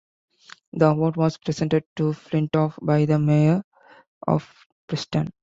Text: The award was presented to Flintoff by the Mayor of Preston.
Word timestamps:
The 0.73 0.87
award 0.87 1.15
was 1.15 1.37
presented 1.37 1.83
to 1.97 2.13
Flintoff 2.13 2.75
by 2.81 3.05
the 3.05 3.19
Mayor 3.19 3.61
of 4.27 4.51
Preston. 4.87 5.31